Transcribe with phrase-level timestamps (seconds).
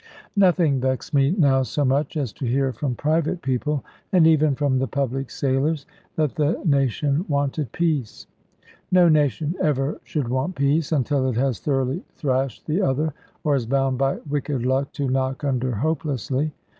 [0.35, 4.79] Nothing vexed me now so much as to hear from private people, and even from
[4.79, 5.85] the public sailors,
[6.15, 8.25] that the nation wanted peace.
[8.91, 13.67] No nation ever should want peace, until it has thoroughly thrashed the other, or is
[13.67, 16.51] bound by wicked luck to knock under hopelessly.